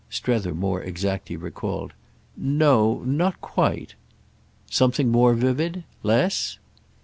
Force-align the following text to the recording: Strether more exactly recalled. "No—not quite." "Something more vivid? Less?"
Strether 0.09 0.55
more 0.55 0.81
exactly 0.81 1.35
recalled. 1.37 1.93
"No—not 2.35 3.39
quite." 3.39 3.93
"Something 4.67 5.09
more 5.09 5.35
vivid? 5.35 5.83
Less?" 6.01 6.57